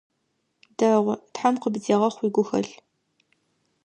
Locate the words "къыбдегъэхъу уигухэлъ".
1.61-2.73